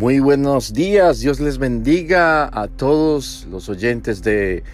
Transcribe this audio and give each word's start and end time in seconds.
Muy 0.00 0.18
buenos 0.18 0.72
días, 0.72 1.20
Dios 1.20 1.40
les 1.40 1.58
bendiga 1.58 2.48
a 2.58 2.68
todos 2.68 3.46
los 3.50 3.68
oyentes 3.68 4.22
de 4.22 4.64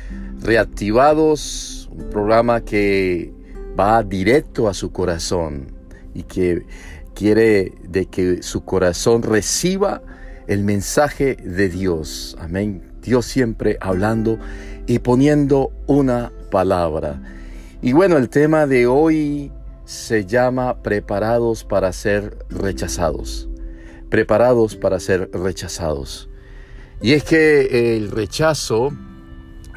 Reactivados, 0.40 1.90
un 1.90 2.10
programa 2.10 2.60
que 2.60 3.34
va 3.76 4.04
directo 4.04 4.68
a 4.68 4.72
su 4.72 4.92
corazón 4.92 5.72
y 6.14 6.22
que 6.22 6.64
quiere 7.12 7.72
de 7.88 8.06
que 8.06 8.40
su 8.44 8.64
corazón 8.64 9.24
reciba 9.24 10.00
el 10.46 10.62
mensaje 10.62 11.34
de 11.34 11.70
Dios. 11.70 12.36
Amén. 12.38 12.84
Dios 13.02 13.26
siempre 13.26 13.78
hablando 13.80 14.38
y 14.86 15.00
poniendo 15.00 15.72
una 15.88 16.30
palabra. 16.52 17.20
Y 17.82 17.94
bueno, 17.94 18.16
el 18.16 18.28
tema 18.28 18.68
de 18.68 18.86
hoy 18.86 19.50
se 19.86 20.24
llama 20.24 20.84
preparados 20.84 21.64
para 21.64 21.92
ser 21.92 22.38
rechazados 22.48 23.48
preparados 24.08 24.76
para 24.76 25.00
ser 25.00 25.30
rechazados. 25.32 26.28
Y 27.02 27.12
es 27.12 27.24
que 27.24 27.96
el 27.96 28.10
rechazo 28.10 28.92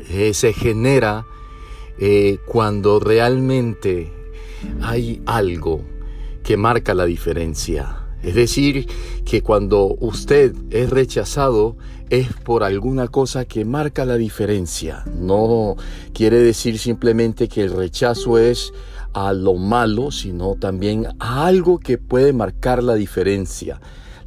eh, 0.10 0.34
se 0.34 0.54
genera 0.54 1.26
eh, 2.00 2.40
cuando 2.48 3.00
realmente 3.00 4.12
hay 4.82 5.22
algo 5.26 5.82
que 6.44 6.58
marca 6.58 6.94
la 6.94 7.06
diferencia. 7.06 7.98
Es 8.24 8.36
decir, 8.36 8.88
que 9.26 9.42
cuando 9.42 9.96
usted 10.00 10.54
es 10.72 10.90
rechazado 10.90 11.78
es 12.10 12.34
por 12.34 12.64
alguna 12.64 13.08
cosa 13.08 13.46
que 13.46 13.66
marca 13.66 14.06
la 14.06 14.16
diferencia. 14.16 15.04
No 15.16 15.76
quiere 16.14 16.40
decir 16.40 16.80
simplemente 16.80 17.48
que 17.48 17.64
el 17.64 17.72
rechazo 17.72 18.38
es 18.38 18.74
a 19.14 19.34
lo 19.34 19.56
malo, 19.56 20.12
sino 20.12 20.56
también 20.56 21.08
a 21.20 21.46
algo 21.46 21.80
que 21.80 21.98
puede 21.98 22.34
marcar 22.34 22.84
la 22.84 22.96
diferencia. 22.96 23.80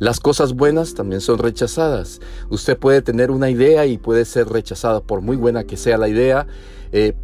Las 0.02 0.18
cosas 0.18 0.54
buenas 0.54 0.94
también 0.94 1.20
son 1.20 1.38
rechazadas. 1.38 2.18
Usted 2.50 2.76
puede 2.76 3.02
tener 3.02 3.30
una 3.30 3.50
idea 3.50 3.86
y 3.86 3.98
puede 3.98 4.24
ser 4.24 4.48
rechazada, 4.48 5.00
por 5.00 5.20
muy 5.20 5.36
buena 5.36 5.62
que 5.62 5.76
sea 5.76 5.96
la 5.96 6.08
idea, 6.08 6.48
eh, 6.90 7.14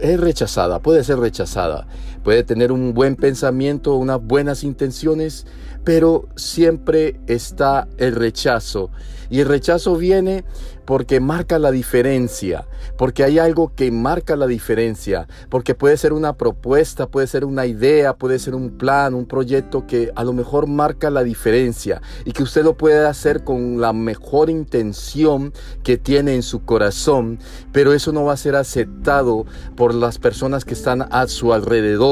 es 0.00 0.20
rechazada, 0.20 0.78
puede 0.78 1.02
ser 1.02 1.18
rechazada. 1.18 1.88
Puede 2.22 2.42
tener 2.42 2.72
un 2.72 2.94
buen 2.94 3.16
pensamiento, 3.16 3.94
unas 3.94 4.22
buenas 4.22 4.64
intenciones, 4.64 5.46
pero 5.84 6.28
siempre 6.36 7.20
está 7.26 7.88
el 7.98 8.14
rechazo. 8.14 8.90
Y 9.30 9.40
el 9.40 9.48
rechazo 9.48 9.96
viene 9.96 10.44
porque 10.90 11.20
marca 11.20 11.60
la 11.60 11.70
diferencia, 11.70 12.66
porque 12.98 13.22
hay 13.22 13.38
algo 13.38 13.72
que 13.76 13.92
marca 13.92 14.34
la 14.34 14.48
diferencia, 14.48 15.28
porque 15.48 15.76
puede 15.76 15.96
ser 15.96 16.12
una 16.12 16.32
propuesta, 16.32 17.06
puede 17.06 17.28
ser 17.28 17.44
una 17.44 17.64
idea, 17.64 18.16
puede 18.16 18.40
ser 18.40 18.56
un 18.56 18.76
plan, 18.76 19.14
un 19.14 19.26
proyecto 19.26 19.86
que 19.86 20.10
a 20.16 20.24
lo 20.24 20.32
mejor 20.32 20.66
marca 20.66 21.08
la 21.08 21.22
diferencia 21.22 22.02
y 22.24 22.32
que 22.32 22.42
usted 22.42 22.64
lo 22.64 22.76
puede 22.76 23.06
hacer 23.06 23.44
con 23.44 23.80
la 23.80 23.92
mejor 23.92 24.50
intención 24.50 25.52
que 25.84 25.96
tiene 25.96 26.34
en 26.34 26.42
su 26.42 26.64
corazón, 26.64 27.38
pero 27.70 27.92
eso 27.92 28.10
no 28.10 28.24
va 28.24 28.32
a 28.32 28.36
ser 28.36 28.56
aceptado 28.56 29.46
por 29.76 29.94
las 29.94 30.18
personas 30.18 30.64
que 30.64 30.74
están 30.74 31.06
a 31.12 31.28
su 31.28 31.52
alrededor, 31.52 32.09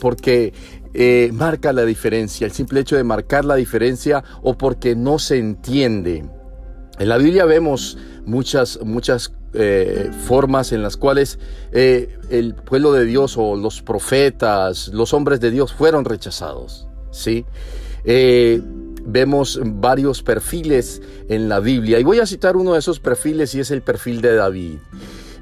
porque 0.00 0.52
eh, 0.98 1.30
marca 1.34 1.74
la 1.74 1.84
diferencia, 1.84 2.46
el 2.46 2.52
simple 2.52 2.80
hecho 2.80 2.96
de 2.96 3.04
marcar 3.04 3.44
la 3.44 3.56
diferencia 3.56 4.24
o 4.42 4.56
porque 4.56 4.96
no 4.96 5.18
se 5.18 5.38
entiende. 5.38 6.24
En 6.98 7.08
la 7.08 7.18
Biblia 7.18 7.44
vemos 7.44 7.98
muchas, 8.24 8.80
muchas 8.82 9.32
eh, 9.52 10.10
formas 10.26 10.72
en 10.72 10.82
las 10.82 10.96
cuales 10.96 11.38
eh, 11.72 12.18
el 12.30 12.54
pueblo 12.54 12.92
de 12.92 13.04
Dios 13.04 13.36
o 13.36 13.56
los 13.56 13.82
profetas, 13.82 14.88
los 14.88 15.12
hombres 15.12 15.40
de 15.40 15.50
Dios 15.50 15.74
fueron 15.74 16.06
rechazados. 16.06 16.88
¿sí? 17.10 17.44
Vemos 19.08 19.60
varios 19.62 20.22
perfiles 20.22 21.02
en 21.28 21.50
la 21.50 21.60
Biblia 21.60 22.00
y 22.00 22.04
voy 22.04 22.20
a 22.20 22.26
citar 22.26 22.56
uno 22.56 22.72
de 22.72 22.78
esos 22.78 23.00
perfiles 23.00 23.54
y 23.54 23.60
es 23.60 23.70
el 23.70 23.82
perfil 23.82 24.22
de 24.22 24.34
David. 24.34 24.78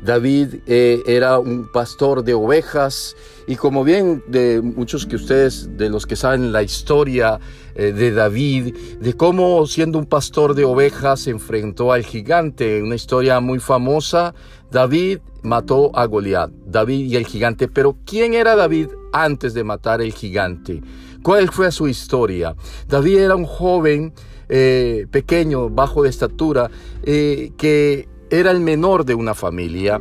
David 0.05 0.57
era 0.67 1.39
un 1.39 1.67
pastor 1.73 2.23
de 2.23 2.35
ovejas 2.35 3.17
y 3.47 3.57
como 3.57 3.85
bien 3.85 4.23
de 4.27 4.61
muchos 4.63 5.07
que 5.07 5.17
ustedes, 5.17 5.77
de 5.77 5.89
los 5.91 6.07
que 6.07 6.17
saben 6.17 6.53
la 6.53 6.63
historia 6.63 7.41
eh, 7.75 7.93
de 7.93 8.13
David, 8.13 8.75
de 9.01 9.15
cómo 9.15 9.67
siendo 9.67 9.99
un 9.99 10.07
pastor 10.07 10.55
de 10.55 10.65
ovejas 10.65 11.21
se 11.21 11.31
enfrentó 11.31 11.93
al 11.93 12.05
gigante, 12.05 12.83
una 12.83 12.95
historia 12.95 13.41
muy 13.41 13.59
famosa, 13.59 14.35
David 14.71 15.19
mató 15.43 15.91
a 15.95 16.07
Goliat, 16.07 16.51
David 16.67 17.07
y 17.07 17.17
el 17.17 17.27
gigante, 17.27 17.69
pero 17.69 17.97
¿quién 18.07 18.35
era 18.35 18.57
David 18.57 18.89
antes 19.13 19.55
de 19.55 19.65
matar 19.65 20.01
el 20.01 20.13
gigante? 20.13 20.83
¿Cuál 21.23 21.51
fue 21.51 21.71
su 21.73 21.89
historia? 21.89 22.55
David 22.89 23.19
era 23.19 23.35
un 23.35 23.45
joven 23.45 24.13
eh, 24.49 25.07
pequeño, 25.11 25.69
bajo 25.69 26.03
de 26.03 26.11
estatura, 26.11 26.71
eh, 27.03 27.53
que 27.57 28.09
era 28.31 28.51
el 28.51 28.61
menor 28.61 29.05
de 29.05 29.15
una 29.15 29.35
familia 29.35 30.01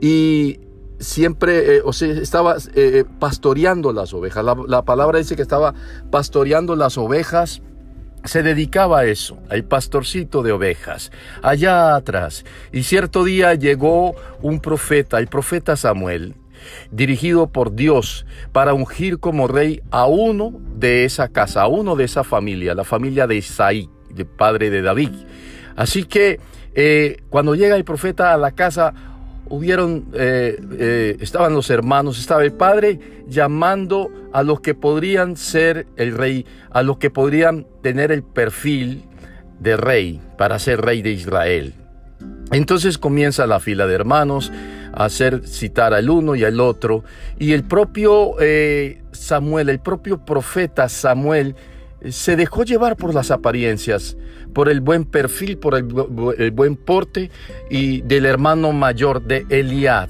y 0.00 0.60
siempre, 0.98 1.76
eh, 1.76 1.82
o 1.84 1.92
sea, 1.92 2.08
estaba 2.08 2.56
eh, 2.74 3.04
pastoreando 3.18 3.92
las 3.92 4.12
ovejas. 4.14 4.44
La, 4.44 4.82
palabra 4.82 5.18
dice 5.18 5.36
que 5.36 5.42
estaba 5.42 5.74
pastoreando 6.10 6.76
las 6.76 6.98
ovejas. 6.98 7.62
Se 8.24 8.42
dedicaba 8.42 9.00
a 9.00 9.04
eso, 9.04 9.38
al 9.48 9.64
pastorcito 9.64 10.42
de 10.42 10.50
ovejas, 10.50 11.12
allá 11.40 11.94
atrás. 11.94 12.44
Y 12.72 12.82
cierto 12.82 13.22
día 13.22 13.54
llegó 13.54 14.16
un 14.42 14.58
profeta, 14.58 15.18
el 15.18 15.28
profeta 15.28 15.76
Samuel, 15.76 16.34
dirigido 16.90 17.46
por 17.46 17.74
Dios 17.74 18.26
para 18.50 18.74
ungir 18.74 19.20
como 19.20 19.46
rey 19.46 19.82
a 19.92 20.06
uno 20.06 20.52
de 20.74 21.04
esa 21.04 21.28
casa, 21.28 21.62
a 21.62 21.68
uno 21.68 21.94
de 21.94 22.04
esa 22.04 22.24
familia, 22.24 22.74
la 22.74 22.84
familia 22.84 23.28
de 23.28 23.36
Isaí, 23.36 23.88
el 24.14 24.26
padre 24.26 24.70
de 24.70 24.82
David. 24.82 25.12
Así 25.76 26.02
que 26.02 26.40
eh, 26.80 27.24
cuando 27.28 27.56
llega 27.56 27.74
el 27.74 27.82
profeta 27.82 28.32
a 28.32 28.36
la 28.36 28.52
casa, 28.52 28.94
hubieron, 29.48 30.04
eh, 30.12 30.56
eh, 30.78 31.16
estaban 31.18 31.52
los 31.52 31.70
hermanos, 31.70 32.20
estaba 32.20 32.44
el 32.44 32.52
padre 32.52 33.00
llamando 33.26 34.12
a 34.32 34.44
los 34.44 34.60
que 34.60 34.76
podrían 34.76 35.36
ser 35.36 35.88
el 35.96 36.16
rey, 36.16 36.46
a 36.70 36.84
los 36.84 36.98
que 36.98 37.10
podrían 37.10 37.66
tener 37.82 38.12
el 38.12 38.22
perfil 38.22 39.02
de 39.58 39.76
rey 39.76 40.20
para 40.36 40.60
ser 40.60 40.80
rey 40.80 41.02
de 41.02 41.10
Israel. 41.10 41.74
Entonces 42.52 42.96
comienza 42.96 43.48
la 43.48 43.58
fila 43.58 43.88
de 43.88 43.96
hermanos 43.96 44.52
a 44.92 45.06
hacer 45.06 45.48
citar 45.48 45.94
al 45.94 46.08
uno 46.08 46.36
y 46.36 46.44
al 46.44 46.60
otro, 46.60 47.02
y 47.40 47.54
el 47.54 47.64
propio 47.64 48.36
Samuel, 49.10 49.68
el 49.68 49.80
propio 49.80 50.24
profeta 50.24 50.88
Samuel, 50.88 51.56
se 52.08 52.36
dejó 52.36 52.64
llevar 52.64 52.96
por 52.96 53.14
las 53.14 53.30
apariencias, 53.30 54.16
por 54.52 54.68
el 54.68 54.80
buen 54.80 55.04
perfil, 55.04 55.58
por 55.58 55.74
el, 55.74 55.84
buen 56.52 56.76
porte 56.76 57.30
y 57.70 58.02
del 58.02 58.26
hermano 58.26 58.72
mayor 58.72 59.22
de 59.22 59.46
Eliad. 59.48 60.08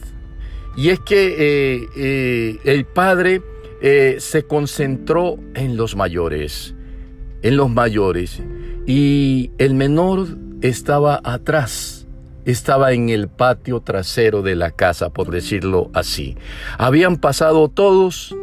Y 0.76 0.90
es 0.90 1.00
que 1.00 1.34
eh, 1.38 1.88
eh, 1.96 2.58
el 2.64 2.84
padre 2.84 3.42
eh, 3.80 4.16
se 4.20 4.44
concentró 4.44 5.38
en 5.54 5.76
los 5.76 5.96
mayores, 5.96 6.74
en 7.42 7.56
los 7.56 7.70
mayores, 7.70 8.40
y 8.86 9.50
el 9.58 9.74
menor 9.74 10.28
estaba 10.60 11.20
atrás, 11.24 12.06
estaba 12.44 12.92
en 12.92 13.08
el 13.08 13.28
patio 13.28 13.80
trasero 13.80 14.42
de 14.42 14.56
la 14.56 14.70
casa, 14.70 15.10
por 15.10 15.30
decirlo 15.30 15.90
así. 15.94 16.36
Habían 16.78 17.16
pasado 17.16 17.68
todos, 17.68 18.34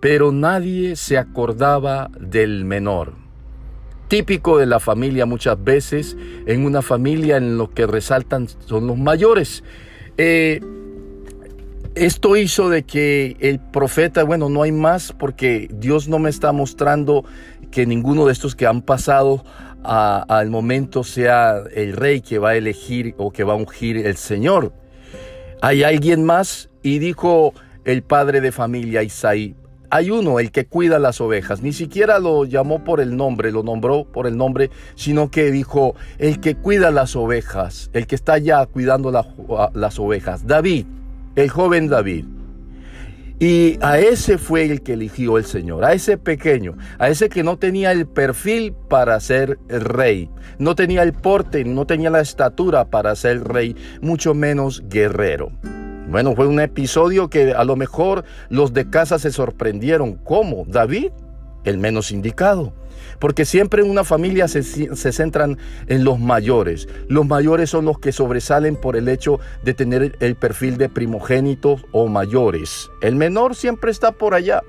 pero 0.00 0.32
nadie 0.32 0.96
se 0.96 1.18
acordaba 1.18 2.10
del 2.18 2.64
menor. 2.64 3.14
Típico 4.08 4.58
de 4.58 4.66
la 4.66 4.80
familia 4.80 5.26
muchas 5.26 5.62
veces, 5.62 6.16
en 6.46 6.64
una 6.64 6.82
familia 6.82 7.36
en 7.36 7.56
lo 7.56 7.70
que 7.70 7.86
resaltan 7.86 8.48
son 8.66 8.86
los 8.86 8.98
mayores. 8.98 9.62
Eh, 10.16 10.60
esto 11.94 12.36
hizo 12.36 12.70
de 12.70 12.84
que 12.84 13.36
el 13.40 13.60
profeta, 13.60 14.24
bueno, 14.24 14.48
no 14.48 14.62
hay 14.62 14.72
más 14.72 15.12
porque 15.12 15.68
Dios 15.72 16.08
no 16.08 16.18
me 16.18 16.30
está 16.30 16.52
mostrando 16.52 17.24
que 17.70 17.86
ninguno 17.86 18.26
de 18.26 18.32
estos 18.32 18.56
que 18.56 18.66
han 18.66 18.82
pasado 18.82 19.44
al 19.82 20.50
momento 20.50 21.04
sea 21.04 21.62
el 21.74 21.94
rey 21.94 22.20
que 22.20 22.38
va 22.38 22.50
a 22.50 22.56
elegir 22.56 23.14
o 23.16 23.30
que 23.30 23.44
va 23.44 23.54
a 23.54 23.56
ungir 23.56 23.96
el 23.96 24.16
Señor. 24.16 24.72
Hay 25.62 25.82
alguien 25.82 26.24
más 26.24 26.68
y 26.82 26.98
dijo 26.98 27.54
el 27.84 28.02
padre 28.02 28.40
de 28.40 28.52
familia 28.52 29.02
Isaí, 29.02 29.54
hay 29.90 30.10
uno, 30.10 30.40
el 30.40 30.52
que 30.52 30.66
cuida 30.66 30.98
las 30.98 31.20
ovejas. 31.20 31.62
Ni 31.62 31.72
siquiera 31.72 32.18
lo 32.18 32.44
llamó 32.44 32.84
por 32.84 33.00
el 33.00 33.16
nombre, 33.16 33.52
lo 33.52 33.62
nombró 33.62 34.04
por 34.04 34.26
el 34.26 34.36
nombre, 34.36 34.70
sino 34.94 35.30
que 35.30 35.50
dijo, 35.50 35.94
el 36.18 36.40
que 36.40 36.54
cuida 36.54 36.90
las 36.90 37.16
ovejas, 37.16 37.90
el 37.92 38.06
que 38.06 38.14
está 38.14 38.38
ya 38.38 38.64
cuidando 38.66 39.10
las 39.10 39.98
ovejas. 39.98 40.46
David, 40.46 40.86
el 41.36 41.50
joven 41.50 41.88
David. 41.88 42.24
Y 43.42 43.78
a 43.80 43.98
ese 43.98 44.36
fue 44.36 44.64
el 44.64 44.82
que 44.82 44.92
eligió 44.92 45.38
el 45.38 45.46
Señor, 45.46 45.82
a 45.82 45.94
ese 45.94 46.18
pequeño, 46.18 46.76
a 46.98 47.08
ese 47.08 47.30
que 47.30 47.42
no 47.42 47.56
tenía 47.56 47.90
el 47.90 48.06
perfil 48.06 48.74
para 48.88 49.18
ser 49.18 49.58
rey, 49.66 50.28
no 50.58 50.74
tenía 50.74 51.02
el 51.02 51.14
porte, 51.14 51.64
no 51.64 51.86
tenía 51.86 52.10
la 52.10 52.20
estatura 52.20 52.90
para 52.90 53.16
ser 53.16 53.42
rey, 53.44 53.74
mucho 54.02 54.34
menos 54.34 54.82
guerrero. 54.90 55.52
Bueno, 56.10 56.34
fue 56.34 56.48
un 56.48 56.60
episodio 56.60 57.30
que 57.30 57.52
a 57.52 57.62
lo 57.62 57.76
mejor 57.76 58.24
los 58.48 58.72
de 58.72 58.90
casa 58.90 59.18
se 59.20 59.30
sorprendieron. 59.30 60.14
¿Cómo? 60.16 60.64
¿David? 60.66 61.12
el 61.64 61.78
menos 61.78 62.10
indicado. 62.10 62.72
Porque 63.18 63.44
siempre 63.44 63.82
en 63.82 63.90
una 63.90 64.02
familia 64.02 64.48
se, 64.48 64.62
se, 64.62 65.12
centran 65.12 65.58
en 65.88 66.04
los 66.04 66.18
mayores. 66.18 66.88
Los 67.08 67.26
mayores 67.26 67.68
son 67.68 67.84
los 67.84 67.98
que 67.98 68.12
sobresalen 68.12 68.76
por 68.76 68.96
el 68.96 69.08
hecho 69.08 69.40
de 69.62 69.74
tener 69.74 70.16
el 70.20 70.36
perfil 70.36 70.78
de 70.78 70.88
primogénitos 70.88 71.84
o 71.92 72.08
mayores. 72.08 72.90
El 73.02 73.16
menor 73.16 73.54
siempre 73.54 73.90
está 73.90 74.12
por 74.12 74.34
allá. 74.34 74.62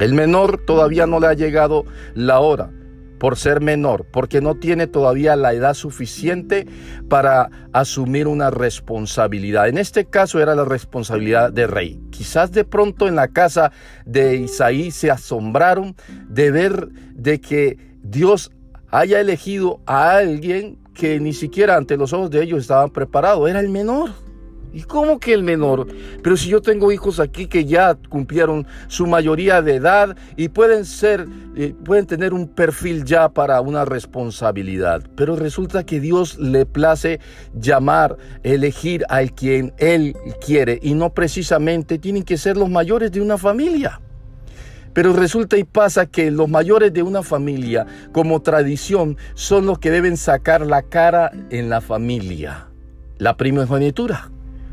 El 0.00 0.14
menor 0.14 0.58
todavía 0.64 1.06
no 1.06 1.20
le 1.20 1.28
ha 1.28 1.34
llegado 1.34 1.84
la 2.14 2.40
hora 2.40 2.70
por 3.18 3.36
ser 3.36 3.60
menor, 3.60 4.06
porque 4.12 4.40
no 4.40 4.54
tiene 4.54 4.86
todavía 4.86 5.36
la 5.36 5.52
edad 5.52 5.74
suficiente 5.74 6.66
para 7.08 7.50
asumir 7.72 8.26
una 8.28 8.50
responsabilidad. 8.50 9.68
En 9.68 9.78
este 9.78 10.04
caso 10.04 10.40
era 10.40 10.54
la 10.54 10.64
responsabilidad 10.64 11.52
de 11.52 11.66
rey. 11.66 12.00
Quizás 12.10 12.52
de 12.52 12.64
pronto 12.64 13.08
en 13.08 13.16
la 13.16 13.28
casa 13.28 13.72
de 14.06 14.36
Isaí 14.36 14.90
se 14.90 15.10
asombraron 15.10 15.96
de 16.28 16.50
ver 16.50 16.88
de 17.14 17.40
que 17.40 17.78
Dios 18.02 18.50
haya 18.90 19.20
elegido 19.20 19.80
a 19.86 20.16
alguien 20.16 20.78
que 20.94 21.20
ni 21.20 21.32
siquiera 21.32 21.76
ante 21.76 21.96
los 21.96 22.12
ojos 22.12 22.30
de 22.30 22.42
ellos 22.42 22.60
estaban 22.60 22.90
preparados. 22.90 23.48
Era 23.48 23.60
el 23.60 23.68
menor. 23.68 24.10
¿Y 24.72 24.82
cómo 24.82 25.18
que 25.18 25.32
el 25.32 25.42
menor? 25.42 25.86
Pero 26.22 26.36
si 26.36 26.48
yo 26.48 26.60
tengo 26.60 26.92
hijos 26.92 27.20
aquí 27.20 27.46
que 27.46 27.64
ya 27.64 27.94
cumplieron 28.08 28.66
su 28.88 29.06
mayoría 29.06 29.62
de 29.62 29.76
edad 29.76 30.16
y 30.36 30.48
pueden 30.48 30.84
ser, 30.84 31.26
eh, 31.56 31.74
pueden 31.84 32.06
tener 32.06 32.34
un 32.34 32.48
perfil 32.48 33.04
ya 33.04 33.30
para 33.30 33.60
una 33.60 33.84
responsabilidad. 33.84 35.02
Pero 35.16 35.36
resulta 35.36 35.84
que 35.84 36.00
Dios 36.00 36.38
le 36.38 36.66
place 36.66 37.20
llamar, 37.54 38.16
elegir 38.42 39.04
al 39.08 39.32
quien 39.32 39.72
Él 39.78 40.14
quiere 40.44 40.78
y 40.82 40.94
no 40.94 41.14
precisamente 41.14 41.98
tienen 41.98 42.22
que 42.22 42.36
ser 42.36 42.56
los 42.56 42.68
mayores 42.68 43.10
de 43.10 43.20
una 43.22 43.38
familia. 43.38 44.00
Pero 44.92 45.12
resulta 45.12 45.56
y 45.56 45.64
pasa 45.64 46.06
que 46.06 46.30
los 46.30 46.48
mayores 46.48 46.92
de 46.92 47.02
una 47.02 47.22
familia, 47.22 47.86
como 48.12 48.42
tradición, 48.42 49.16
son 49.34 49.64
los 49.66 49.78
que 49.78 49.90
deben 49.90 50.16
sacar 50.16 50.66
la 50.66 50.82
cara 50.82 51.30
en 51.50 51.70
la 51.70 51.80
familia, 51.80 52.68
la 53.18 53.36
primogenitura 53.36 54.30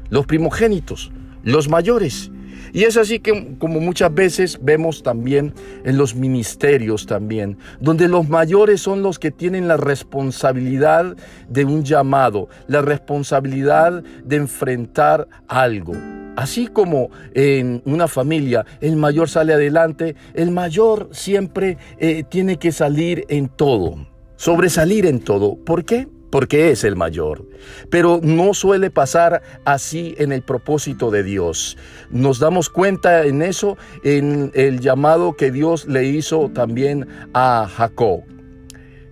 los 0.09 0.25
primogénitos, 0.25 1.11
los 1.43 1.69
mayores. 1.69 2.31
Y 2.73 2.83
es 2.83 2.97
así 2.97 3.19
que 3.19 3.55
como 3.57 3.79
muchas 3.79 4.13
veces 4.13 4.59
vemos 4.61 5.01
también 5.01 5.53
en 5.85 5.97
los 5.97 6.13
ministerios 6.13 7.05
también, 7.05 7.57
donde 7.79 8.09
los 8.09 8.27
mayores 8.27 8.81
son 8.81 9.01
los 9.01 9.17
que 9.17 9.31
tienen 9.31 9.69
la 9.69 9.77
responsabilidad 9.77 11.15
de 11.47 11.63
un 11.63 11.85
llamado, 11.85 12.49
la 12.67 12.81
responsabilidad 12.81 14.03
de 14.25 14.35
enfrentar 14.35 15.27
algo. 15.47 15.93
Así 16.35 16.67
como 16.67 17.11
en 17.33 17.81
una 17.85 18.09
familia 18.09 18.65
el 18.81 18.97
mayor 18.97 19.29
sale 19.29 19.53
adelante, 19.53 20.17
el 20.33 20.51
mayor 20.51 21.07
siempre 21.13 21.77
eh, 21.97 22.23
tiene 22.27 22.57
que 22.57 22.73
salir 22.73 23.23
en 23.29 23.47
todo, 23.47 24.05
sobresalir 24.35 25.05
en 25.05 25.21
todo. 25.21 25.55
¿Por 25.55 25.85
qué? 25.85 26.09
Porque 26.35 26.69
es 26.69 26.83
el 26.83 26.97
mayor. 26.97 27.45
Pero 27.89 28.19
no 28.21 28.53
suele 28.53 28.91
pasar 28.91 29.41
así 29.63 30.15
en 30.17 30.33
el 30.33 30.41
propósito 30.41 31.09
de 31.09 31.23
Dios. 31.23 31.77
Nos 32.09 32.39
damos 32.39 32.69
cuenta 32.69 33.23
en 33.23 33.41
eso, 33.41 33.77
en 34.03 34.51
el 34.53 34.81
llamado 34.81 35.37
que 35.37 35.49
Dios 35.49 35.87
le 35.87 36.03
hizo 36.03 36.49
también 36.49 37.07
a 37.33 37.69
Jacob, 37.73 38.25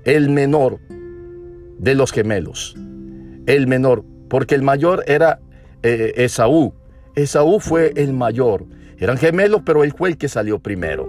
el 0.03 0.31
menor 0.31 0.81
de 1.77 1.95
los 1.95 2.11
gemelos, 2.11 2.75
el 3.45 3.67
menor, 3.67 4.03
porque 4.27 4.55
el 4.55 4.61
mayor 4.61 5.05
era 5.07 5.39
eh, 5.81 6.11
Esaú. 6.17 6.73
Esaú 7.15 7.61
fue 7.61 7.93
el 7.95 8.11
mayor. 8.11 8.65
Eran 8.97 9.17
gemelos, 9.17 9.61
pero 9.65 9.85
él 9.85 9.93
fue 9.97 10.09
el 10.09 10.17
que 10.17 10.27
salió 10.27 10.59
primero. 10.59 11.07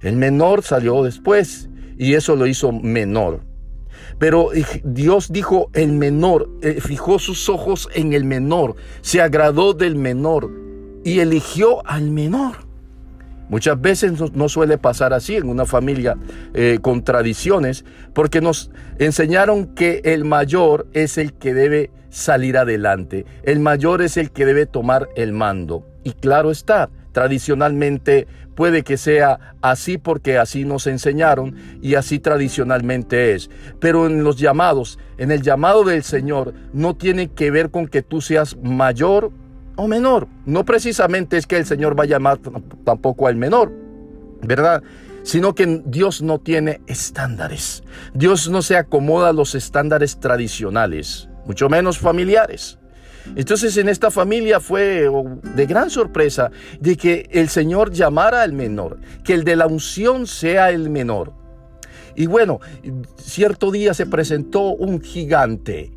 El 0.00 0.16
menor 0.16 0.62
salió 0.62 1.02
después 1.02 1.68
y 1.98 2.14
eso 2.14 2.34
lo 2.34 2.46
hizo 2.46 2.72
menor. 2.72 3.42
Pero 4.18 4.50
Dios 4.84 5.32
dijo 5.32 5.70
el 5.72 5.92
menor, 5.92 6.48
eh, 6.62 6.80
fijó 6.80 7.18
sus 7.18 7.48
ojos 7.48 7.88
en 7.94 8.12
el 8.12 8.24
menor, 8.24 8.76
se 9.00 9.20
agradó 9.20 9.74
del 9.74 9.96
menor 9.96 10.50
y 11.04 11.20
eligió 11.20 11.86
al 11.86 12.10
menor. 12.10 12.64
Muchas 13.48 13.80
veces 13.80 14.12
no, 14.34 14.48
suele 14.48 14.78
pasar 14.78 15.12
así 15.12 15.36
en 15.36 15.48
una 15.48 15.66
familia 15.66 16.16
eh, 16.54 16.78
con 16.80 17.04
tradiciones, 17.04 17.84
porque 18.14 18.40
nos 18.40 18.70
enseñaron 18.98 19.74
que 19.74 20.00
el 20.04 20.24
mayor 20.24 20.86
es 20.94 21.18
el 21.18 21.34
que 21.34 21.52
debe 21.52 21.90
salir 22.08 22.56
adelante, 22.56 23.26
el 23.42 23.60
mayor 23.60 24.00
es 24.00 24.16
el 24.16 24.30
que 24.30 24.46
debe 24.46 24.66
tomar 24.66 25.08
el 25.16 25.32
mando. 25.32 25.86
Y 26.04 26.12
claro 26.12 26.50
está, 26.50 26.90
tradicionalmente 27.14 28.26
puede 28.54 28.82
que 28.82 28.98
sea 28.98 29.56
así 29.62 29.96
porque 29.96 30.36
así 30.36 30.64
nos 30.64 30.86
enseñaron 30.86 31.54
y 31.80 31.94
así 31.94 32.18
tradicionalmente 32.18 33.32
es. 33.32 33.48
Pero 33.80 34.06
en 34.06 34.24
los 34.24 34.36
llamados, 34.36 34.98
en 35.16 35.30
el 35.30 35.40
llamado 35.40 35.84
del 35.84 36.02
Señor, 36.02 36.52
no 36.74 36.96
tiene 36.96 37.28
que 37.28 37.50
ver 37.50 37.70
con 37.70 37.86
que 37.86 38.02
tú 38.02 38.20
seas 38.20 38.56
mayor 38.62 39.30
o 39.76 39.88
menor. 39.88 40.28
No 40.44 40.64
precisamente 40.64 41.38
es 41.38 41.46
que 41.46 41.56
el 41.56 41.64
Señor 41.64 41.98
va 41.98 42.02
a 42.02 42.08
llamar 42.08 42.38
tampoco 42.84 43.28
al 43.28 43.36
menor, 43.36 43.72
¿verdad? 44.42 44.82
Sino 45.22 45.54
que 45.54 45.82
Dios 45.86 46.20
no 46.20 46.40
tiene 46.40 46.80
estándares. 46.86 47.84
Dios 48.12 48.50
no 48.50 48.60
se 48.60 48.76
acomoda 48.76 49.30
a 49.30 49.32
los 49.32 49.54
estándares 49.54 50.18
tradicionales, 50.18 51.28
mucho 51.46 51.68
menos 51.68 51.98
familiares. 51.98 52.78
Entonces 53.36 53.76
en 53.76 53.88
esta 53.88 54.10
familia 54.10 54.60
fue 54.60 55.08
de 55.54 55.66
gran 55.66 55.90
sorpresa 55.90 56.50
de 56.80 56.96
que 56.96 57.28
el 57.30 57.48
Señor 57.48 57.90
llamara 57.90 58.42
al 58.42 58.52
menor, 58.52 58.98
que 59.24 59.34
el 59.34 59.44
de 59.44 59.56
la 59.56 59.66
unción 59.66 60.26
sea 60.26 60.70
el 60.70 60.90
menor. 60.90 61.32
Y 62.16 62.26
bueno, 62.26 62.60
cierto 63.16 63.70
día 63.70 63.94
se 63.94 64.06
presentó 64.06 64.68
un 64.68 65.00
gigante 65.00 65.90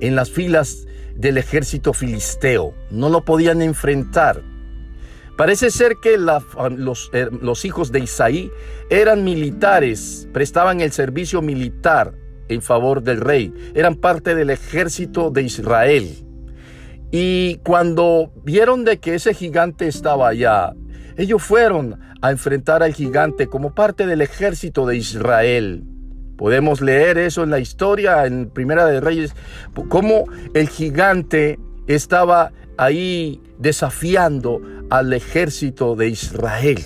en 0.00 0.14
las 0.14 0.30
filas 0.30 0.86
del 1.16 1.38
ejército 1.38 1.92
filisteo. 1.92 2.74
No 2.90 3.08
lo 3.08 3.24
podían 3.24 3.62
enfrentar. 3.62 4.42
Parece 5.36 5.70
ser 5.70 5.96
que 6.02 6.18
los, 6.18 7.10
eh, 7.14 7.28
los 7.40 7.64
hijos 7.64 7.90
de 7.90 8.00
Isaí 8.00 8.50
eran 8.90 9.24
militares, 9.24 10.28
prestaban 10.32 10.80
el 10.80 10.92
servicio 10.92 11.40
militar 11.40 12.14
en 12.48 12.60
favor 12.60 13.02
del 13.02 13.20
rey, 13.20 13.52
eran 13.74 13.94
parte 13.96 14.34
del 14.34 14.50
ejército 14.50 15.30
de 15.30 15.42
Israel. 15.42 16.31
Y 17.12 17.56
cuando 17.58 18.32
vieron 18.42 18.84
de 18.84 18.98
que 18.98 19.14
ese 19.14 19.34
gigante 19.34 19.86
estaba 19.86 20.28
allá, 20.28 20.72
ellos 21.18 21.42
fueron 21.42 22.00
a 22.22 22.30
enfrentar 22.30 22.82
al 22.82 22.94
gigante 22.94 23.48
como 23.48 23.74
parte 23.74 24.06
del 24.06 24.22
ejército 24.22 24.86
de 24.86 24.96
Israel. 24.96 25.84
Podemos 26.38 26.80
leer 26.80 27.18
eso 27.18 27.44
en 27.44 27.50
la 27.50 27.58
historia, 27.58 28.24
en 28.24 28.48
Primera 28.48 28.86
de 28.86 29.00
Reyes, 29.00 29.34
cómo 29.90 30.24
el 30.54 30.70
gigante 30.70 31.58
estaba 31.86 32.50
ahí 32.78 33.42
desafiando 33.58 34.62
al 34.88 35.12
ejército 35.12 35.94
de 35.94 36.08
Israel. 36.08 36.80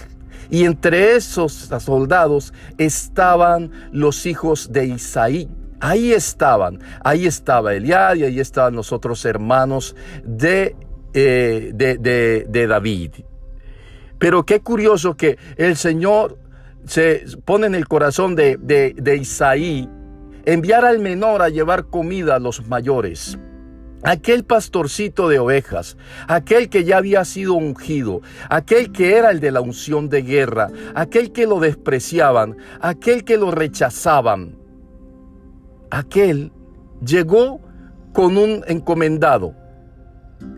Y 0.50 0.64
entre 0.64 1.14
esos 1.14 1.70
soldados 1.78 2.52
estaban 2.78 3.70
los 3.92 4.26
hijos 4.26 4.72
de 4.72 4.86
Isaí, 4.86 5.48
Ahí 5.80 6.12
estaban, 6.12 6.80
ahí 7.04 7.26
estaba 7.26 7.74
Eliad 7.74 8.16
y 8.16 8.24
ahí 8.24 8.40
estaban 8.40 8.74
los 8.74 8.92
otros 8.92 9.24
hermanos 9.24 9.94
de, 10.24 10.74
eh, 11.12 11.72
de, 11.74 12.66
David. 12.66 13.12
Pero 14.18 14.46
qué 14.46 14.60
curioso 14.60 15.16
que 15.16 15.38
el 15.56 15.76
Señor 15.76 16.38
se 16.86 17.24
pone 17.44 17.66
en 17.66 17.74
el 17.74 17.88
corazón 17.88 18.34
de, 18.36 18.56
de 18.56 19.16
Isaí 19.16 19.88
enviar 20.46 20.84
al 20.84 21.00
menor 21.00 21.42
a 21.42 21.50
llevar 21.50 21.86
comida 21.86 22.36
a 22.36 22.38
los 22.38 22.66
mayores. 22.68 23.38
Aquel 24.02 24.44
pastorcito 24.44 25.28
de 25.28 25.40
ovejas, 25.40 25.96
aquel 26.28 26.68
que 26.68 26.84
ya 26.84 26.98
había 26.98 27.24
sido 27.24 27.54
ungido, 27.54 28.22
aquel 28.48 28.92
que 28.92 29.16
era 29.16 29.30
el 29.30 29.40
de 29.40 29.50
la 29.50 29.60
unción 29.60 30.08
de 30.08 30.22
guerra, 30.22 30.68
aquel 30.94 31.32
que 31.32 31.46
lo 31.46 31.58
despreciaban, 31.58 32.56
aquel 32.80 33.24
que 33.24 33.36
lo 33.36 33.50
rechazaban, 33.50 34.56
aquel 35.90 36.52
llegó 37.04 37.60
con 38.12 38.36
un 38.36 38.62
encomendado 38.66 39.54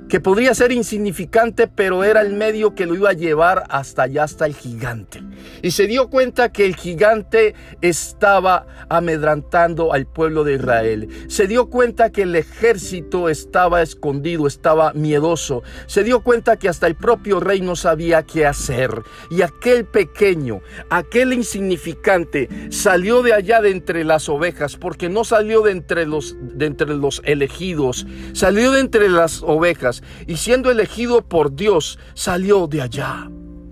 que 0.08 0.20
podría 0.20 0.54
ser 0.54 0.72
insignificante, 0.72 1.68
pero 1.68 2.02
era 2.02 2.22
el 2.22 2.32
medio 2.32 2.74
que 2.74 2.86
lo 2.86 2.94
iba 2.94 3.10
a 3.10 3.14
llevar 3.14 3.64
hasta 3.68 4.04
allá, 4.04 4.24
hasta 4.24 4.46
el 4.46 4.54
gigante. 4.54 5.22
Y 5.62 5.72
se 5.72 5.86
dio 5.86 6.08
cuenta 6.08 6.50
que 6.50 6.64
el 6.64 6.76
gigante 6.76 7.54
estaba 7.82 8.66
amedrantando 8.88 9.92
al 9.92 10.06
pueblo 10.06 10.44
de 10.44 10.54
Israel. 10.54 11.08
Se 11.28 11.46
dio 11.46 11.68
cuenta 11.68 12.10
que 12.10 12.22
el 12.22 12.34
ejército 12.36 13.28
estaba 13.28 13.82
escondido, 13.82 14.46
estaba 14.46 14.92
miedoso. 14.94 15.62
Se 15.86 16.04
dio 16.04 16.20
cuenta 16.22 16.56
que 16.56 16.68
hasta 16.68 16.86
el 16.86 16.94
propio 16.94 17.40
rey 17.40 17.60
no 17.60 17.76
sabía 17.76 18.22
qué 18.22 18.46
hacer. 18.46 19.02
Y 19.30 19.42
aquel 19.42 19.84
pequeño, 19.84 20.60
aquel 20.90 21.32
insignificante, 21.34 22.48
salió 22.70 23.22
de 23.22 23.34
allá 23.34 23.60
de 23.60 23.70
entre 23.70 24.04
las 24.04 24.28
ovejas, 24.28 24.76
porque 24.76 25.08
no 25.08 25.24
salió 25.24 25.62
de 25.62 25.72
entre 25.72 26.06
los, 26.06 26.36
de 26.40 26.66
entre 26.66 26.94
los 26.94 27.20
elegidos, 27.24 28.06
salió 28.32 28.72
de 28.72 28.80
entre 28.80 29.08
las 29.08 29.42
ovejas 29.42 29.97
y 30.26 30.36
siendo 30.36 30.70
elegido 30.70 31.22
por 31.22 31.54
Dios, 31.54 31.98
salió 32.14 32.66
de 32.66 32.82
allá. 32.82 33.30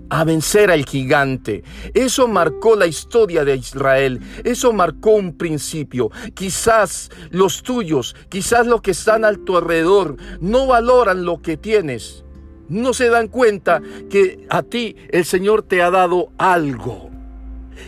a 0.09 0.23
vencer 0.23 0.71
al 0.71 0.85
gigante. 0.85 1.65
Eso 1.93 2.29
marcó 2.29 2.77
la 2.77 2.87
historia 2.87 3.43
de 3.43 3.57
Israel. 3.57 4.21
Eso 4.45 4.71
marcó 4.71 5.11
un 5.11 5.37
principio. 5.37 6.09
Quizás 6.33 7.09
los 7.29 7.61
tuyos, 7.61 8.15
quizás 8.29 8.65
los 8.67 8.81
que 8.81 8.91
están 8.91 9.25
a 9.25 9.33
tu 9.33 9.57
alrededor, 9.57 10.15
no 10.39 10.65
valoran 10.65 11.25
lo 11.25 11.41
que 11.41 11.57
tienes. 11.57 12.23
No 12.69 12.93
se 12.93 13.09
dan 13.09 13.27
cuenta 13.27 13.81
que 14.09 14.45
a 14.49 14.63
ti 14.63 14.95
el 15.09 15.25
Señor 15.25 15.63
te 15.63 15.81
ha 15.81 15.91
dado 15.91 16.31
algo 16.37 17.07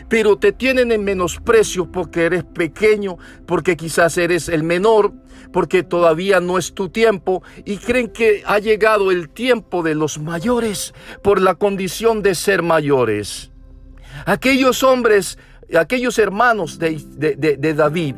pero 0.08 0.38
te 0.38 0.52
tienen 0.52 0.92
en 0.92 1.04
menosprecio 1.04 1.92
porque 1.92 2.26
eres 2.26 2.44
pequeño, 2.44 3.18
porque 3.46 3.78
quizás 3.78 4.18
eres 4.18 4.50
el 4.50 4.64
menor, 4.64 5.14
porque 5.52 5.84
todavía 5.84 6.40
no 6.40 6.58
es 6.58 6.74
tu 6.74 6.90
tiempo 6.90 7.44
y 7.66 7.78
creen 7.78 8.10
que 8.10 8.44
ha 8.46 8.60
llegado 8.60 9.12
el 9.12 9.30
tiempo 9.30 9.84
de 9.84 9.96
los 9.96 10.20
mayores 10.20 10.94
por 11.22 11.42
la 11.42 11.56
condición 11.56 12.22
de 12.22 12.36
ser 12.36 12.62
mayores. 12.62 13.52
Aquellos 14.26 14.84
hombres, 14.84 15.38
aquellos 15.78 16.20
hermanos 16.20 16.80
de, 16.80 17.00
de 17.18 17.74
David, 17.74 18.16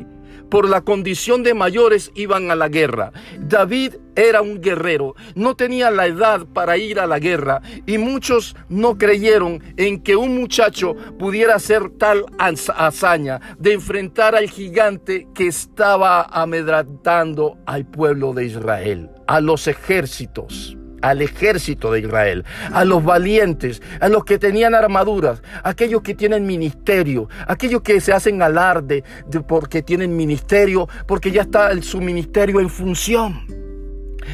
por 0.52 0.68
la 0.68 0.82
condición 0.82 1.42
de 1.42 1.54
mayores 1.54 2.12
iban 2.14 2.50
a 2.50 2.54
la 2.54 2.68
guerra. 2.68 3.10
David 3.40 3.94
era 4.14 4.42
un 4.42 4.60
guerrero, 4.60 5.14
no 5.34 5.56
tenía 5.56 5.90
la 5.90 6.06
edad 6.06 6.44
para 6.44 6.76
ir 6.76 7.00
a 7.00 7.06
la 7.06 7.18
guerra 7.18 7.62
y 7.86 7.96
muchos 7.96 8.54
no 8.68 8.98
creyeron 8.98 9.62
en 9.78 10.02
que 10.02 10.14
un 10.14 10.38
muchacho 10.38 10.94
pudiera 11.18 11.54
hacer 11.54 11.88
tal 11.96 12.26
hazaña 12.38 13.40
de 13.58 13.72
enfrentar 13.72 14.34
al 14.34 14.50
gigante 14.50 15.26
que 15.34 15.46
estaba 15.46 16.24
amedrantando 16.24 17.56
al 17.64 17.86
pueblo 17.86 18.34
de 18.34 18.44
Israel, 18.44 19.08
a 19.26 19.40
los 19.40 19.66
ejércitos 19.66 20.76
al 21.02 21.20
ejército 21.20 21.92
de 21.92 22.00
Israel, 22.00 22.44
a 22.72 22.84
los 22.84 23.04
valientes, 23.04 23.82
a 24.00 24.08
los 24.08 24.24
que 24.24 24.38
tenían 24.38 24.74
armaduras, 24.74 25.42
aquellos 25.64 26.00
que 26.02 26.14
tienen 26.14 26.46
ministerio, 26.46 27.28
aquellos 27.46 27.82
que 27.82 28.00
se 28.00 28.12
hacen 28.12 28.40
alarde 28.40 29.04
de 29.26 29.40
porque 29.40 29.82
tienen 29.82 30.16
ministerio, 30.16 30.88
porque 31.06 31.30
ya 31.30 31.42
está 31.42 31.80
su 31.82 32.00
ministerio 32.00 32.60
en 32.60 32.70
función, 32.70 33.46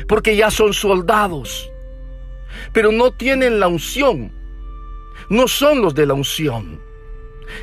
porque 0.06 0.36
ya 0.36 0.50
son 0.50 0.74
soldados, 0.74 1.70
pero 2.72 2.92
no 2.92 3.12
tienen 3.12 3.58
la 3.58 3.68
unción, 3.68 4.30
no 5.30 5.48
son 5.48 5.80
los 5.80 5.94
de 5.94 6.06
la 6.06 6.14
unción. 6.14 6.80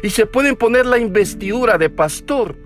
Y 0.02 0.10
se 0.10 0.26
pueden 0.26 0.56
poner 0.56 0.88
la 0.88 0.98
investidura 0.98 1.78
de 1.78 1.92
pastor, 1.92 2.58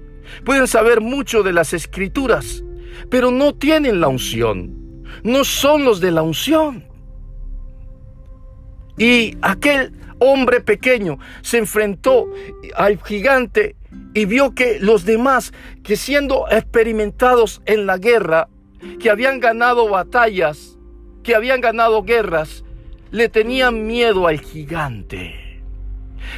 pueden 0.45 0.67
saber 0.67 1.01
mucho 1.01 1.43
de 1.43 1.51
las 1.51 1.73
escrituras, 1.73 2.63
pero 3.09 3.29
no 3.29 3.53
tienen 3.53 3.99
la 3.99 4.07
unción 4.07 4.78
no 5.23 5.43
son 5.43 5.85
los 5.85 5.99
de 5.99 6.11
la 6.11 6.21
unción. 6.21 6.85
Y 8.97 9.37
aquel 9.41 9.93
hombre 10.19 10.61
pequeño 10.61 11.19
se 11.41 11.57
enfrentó 11.57 12.27
al 12.75 13.01
gigante 13.01 13.75
y 14.13 14.25
vio 14.25 14.53
que 14.53 14.79
los 14.79 15.05
demás, 15.05 15.53
que 15.83 15.95
siendo 15.95 16.45
experimentados 16.49 17.61
en 17.65 17.85
la 17.85 17.97
guerra, 17.97 18.49
que 18.99 19.09
habían 19.09 19.39
ganado 19.39 19.89
batallas, 19.89 20.77
que 21.23 21.35
habían 21.35 21.61
ganado 21.61 22.03
guerras, 22.03 22.63
le 23.11 23.29
tenían 23.29 23.87
miedo 23.87 24.27
al 24.27 24.39
gigante. 24.39 25.61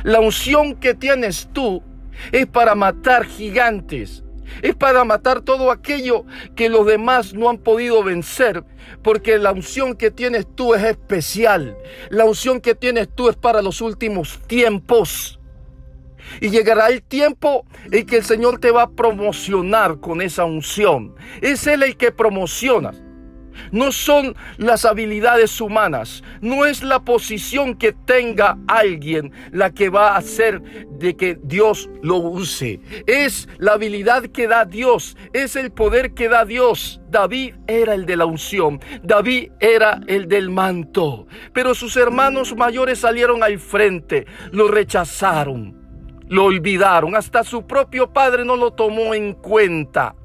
La 0.04 0.20
unción 0.20 0.76
que 0.76 0.94
tienes 0.94 1.50
tú 1.54 1.84
es 2.32 2.46
para 2.48 2.76
matar 2.76 3.26
gigantes, 3.26 4.24
es 4.62 4.76
para 4.76 5.04
matar 5.04 5.42
todo 5.42 5.72
aquello 5.72 6.26
que 6.56 6.70
los 6.70 6.86
demás 6.86 7.34
no 7.34 7.50
han 7.50 7.58
podido 7.58 8.04
vencer, 8.04 8.64
porque 9.04 9.38
la 9.38 9.52
unción 9.52 9.96
que 9.96 10.12
tienes 10.12 10.48
tú 10.56 10.74
es 10.74 10.84
especial. 10.84 11.78
La 12.10 12.26
unción 12.26 12.62
que 12.62 12.76
tienes 12.76 13.10
tú 13.14 13.30
es 13.30 13.36
para 13.36 13.62
los 13.62 13.82
últimos 13.82 14.40
tiempos. 14.48 15.40
Y 16.40 16.50
llegará 16.50 16.88
el 16.88 17.02
tiempo 17.04 17.66
en 17.92 18.06
que 18.06 18.18
el 18.18 18.24
Señor 18.24 18.60
te 18.60 18.72
va 18.72 18.84
a 18.84 18.90
promocionar 18.90 20.00
con 20.00 20.22
esa 20.22 20.46
unción. 20.46 21.16
Es 21.42 21.68
Él 21.68 21.84
el 21.84 21.98
que 21.98 22.12
promociona 22.12 22.94
no 23.72 23.92
son 23.92 24.36
las 24.58 24.86
habilidades 24.86 25.60
humanas, 25.62 26.24
no 26.42 26.66
es 26.66 26.84
la 26.84 27.04
posición 27.04 27.76
que 27.76 27.94
tenga 27.94 28.58
alguien 28.68 29.32
la 29.52 29.72
que 29.72 29.90
va 29.90 30.10
a 30.10 30.18
hacer 30.18 30.62
de 31.00 31.16
que 31.16 31.38
Dios 31.44 31.90
lo 32.02 32.18
use. 32.18 32.80
Es 33.08 33.48
la 33.58 33.74
habilidad 33.74 34.24
que 34.24 34.48
da 34.48 34.66
Dios, 34.66 35.18
es 35.34 35.56
el 35.56 35.72
poder 35.72 36.14
que 36.14 36.30
da 36.30 36.46
Dios. 36.46 37.02
David 37.10 37.56
era 37.68 37.94
el 37.94 38.06
de 38.06 38.16
la 38.16 38.26
unción, 38.26 38.80
David 39.04 39.52
era 39.60 40.00
el 40.08 40.28
del 40.28 40.50
manto, 40.50 41.28
pero 41.54 41.76
sus 41.76 41.98
hermanos 41.98 42.56
mayores 42.56 43.00
salieron 43.00 43.44
al 43.44 43.60
frente, 43.60 44.26
lo 44.52 44.70
rechazaron, 44.70 45.78
lo 46.30 46.46
olvidaron, 46.46 47.16
hasta 47.16 47.44
su 47.44 47.68
propio 47.68 48.14
padre 48.14 48.46
no 48.46 48.56
lo 48.56 48.72
tomó 48.72 49.14
en 49.14 49.34
cuenta. 49.34 50.16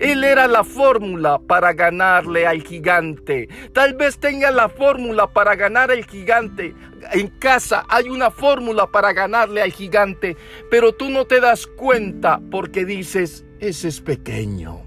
Él 0.00 0.24
era 0.24 0.46
la 0.46 0.64
fórmula 0.64 1.38
para 1.38 1.72
ganarle 1.72 2.46
al 2.46 2.62
gigante. 2.62 3.48
Tal 3.72 3.94
vez 3.94 4.18
tenga 4.18 4.50
la 4.50 4.68
fórmula 4.68 5.26
para 5.26 5.54
ganar 5.54 5.90
al 5.90 6.04
gigante. 6.04 6.74
En 7.12 7.28
casa 7.28 7.84
hay 7.88 8.08
una 8.08 8.30
fórmula 8.30 8.86
para 8.86 9.12
ganarle 9.12 9.62
al 9.62 9.72
gigante, 9.72 10.36
pero 10.70 10.92
tú 10.92 11.10
no 11.10 11.26
te 11.26 11.40
das 11.40 11.66
cuenta 11.66 12.40
porque 12.50 12.84
dices, 12.84 13.44
ese 13.60 13.88
es 13.88 14.00
pequeño. 14.00 14.80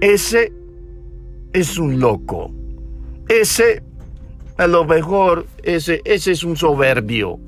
Ese 0.00 0.52
es 1.52 1.78
un 1.78 2.00
loco. 2.00 2.52
Ese, 3.28 3.82
a 4.56 4.66
lo 4.66 4.84
mejor, 4.84 5.46
ese, 5.62 6.02
ese 6.04 6.32
es 6.32 6.44
un 6.44 6.56
soberbio. 6.56 7.38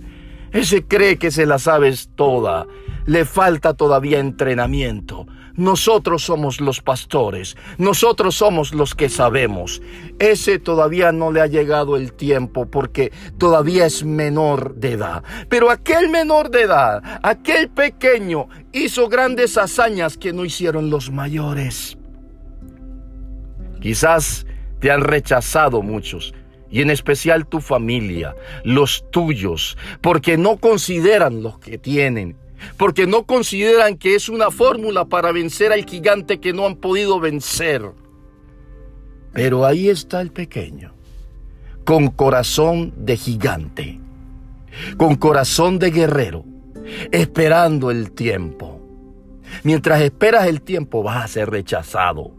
Ese 0.52 0.84
cree 0.84 1.18
que 1.18 1.30
se 1.30 1.46
la 1.46 1.58
sabes 1.58 2.10
toda. 2.14 2.66
Le 3.06 3.24
falta 3.24 3.74
todavía 3.74 4.20
entrenamiento. 4.20 5.26
Nosotros 5.56 6.24
somos 6.24 6.60
los 6.60 6.80
pastores, 6.80 7.56
nosotros 7.78 8.34
somos 8.34 8.74
los 8.74 8.94
que 8.94 9.08
sabemos. 9.08 9.80
Ese 10.18 10.58
todavía 10.58 11.12
no 11.12 11.30
le 11.30 11.40
ha 11.40 11.46
llegado 11.46 11.96
el 11.96 12.12
tiempo 12.12 12.66
porque 12.66 13.12
todavía 13.38 13.86
es 13.86 14.04
menor 14.04 14.74
de 14.74 14.92
edad. 14.92 15.22
Pero 15.48 15.70
aquel 15.70 16.08
menor 16.08 16.50
de 16.50 16.62
edad, 16.62 17.20
aquel 17.22 17.68
pequeño, 17.68 18.48
hizo 18.72 19.08
grandes 19.08 19.56
hazañas 19.56 20.16
que 20.16 20.32
no 20.32 20.44
hicieron 20.44 20.90
los 20.90 21.12
mayores. 21.12 21.96
Quizás 23.80 24.46
te 24.80 24.90
han 24.90 25.02
rechazado 25.02 25.82
muchos 25.82 26.34
y 26.68 26.82
en 26.82 26.90
especial 26.90 27.46
tu 27.46 27.60
familia, 27.60 28.34
los 28.64 29.08
tuyos, 29.12 29.78
porque 30.00 30.36
no 30.36 30.56
consideran 30.56 31.44
los 31.44 31.60
que 31.60 31.78
tienen 31.78 32.36
porque 32.76 33.06
no 33.06 33.24
consideran 33.24 33.96
que 33.96 34.14
es 34.14 34.28
una 34.28 34.50
fórmula 34.50 35.04
para 35.04 35.32
vencer 35.32 35.72
al 35.72 35.84
gigante 35.84 36.40
que 36.40 36.52
no 36.52 36.66
han 36.66 36.76
podido 36.76 37.20
vencer. 37.20 37.82
Pero 39.32 39.66
ahí 39.66 39.88
está 39.88 40.20
el 40.20 40.30
pequeño, 40.30 40.94
con 41.84 42.08
corazón 42.08 42.94
de 42.96 43.16
gigante, 43.16 44.00
con 44.96 45.16
corazón 45.16 45.78
de 45.78 45.90
guerrero, 45.90 46.44
esperando 47.10 47.90
el 47.90 48.12
tiempo. 48.12 48.80
Mientras 49.62 50.00
esperas 50.02 50.46
el 50.46 50.62
tiempo 50.62 51.02
vas 51.02 51.24
a 51.24 51.28
ser 51.28 51.50
rechazado, 51.50 52.32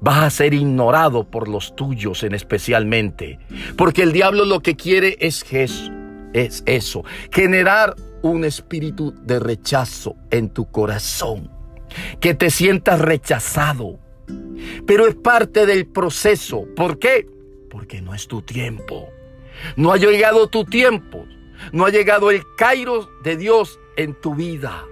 vas 0.00 0.24
a 0.24 0.30
ser 0.30 0.54
ignorado 0.54 1.24
por 1.24 1.48
los 1.48 1.74
tuyos 1.74 2.22
en 2.22 2.34
especialmente, 2.34 3.38
porque 3.76 4.02
el 4.02 4.12
diablo 4.12 4.44
lo 4.44 4.60
que 4.60 4.76
quiere 4.76 5.16
es 5.20 5.44
es 5.52 6.62
eso, 6.66 7.02
generar 7.32 7.96
un 8.22 8.44
espíritu 8.44 9.14
de 9.22 9.38
rechazo 9.38 10.16
en 10.30 10.50
tu 10.50 10.70
corazón, 10.70 11.50
que 12.20 12.34
te 12.34 12.50
sientas 12.50 13.00
rechazado. 13.00 13.98
Pero 14.86 15.06
es 15.06 15.14
parte 15.14 15.66
del 15.66 15.86
proceso. 15.86 16.66
¿Por 16.74 16.98
qué? 16.98 17.28
Porque 17.70 18.00
no 18.00 18.14
es 18.14 18.26
tu 18.26 18.42
tiempo. 18.42 19.08
No 19.76 19.92
ha 19.92 19.96
llegado 19.96 20.48
tu 20.48 20.64
tiempo. 20.64 21.24
No 21.72 21.86
ha 21.86 21.90
llegado 21.90 22.30
el 22.30 22.42
Cairo 22.56 23.08
de 23.22 23.36
Dios 23.36 23.78
en 23.96 24.14
tu 24.20 24.34
vida. 24.34 24.84